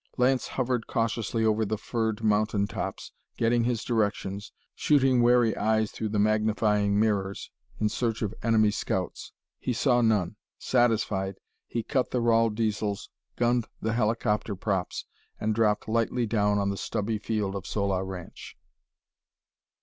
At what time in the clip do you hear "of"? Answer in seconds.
8.23-8.33, 17.55-17.67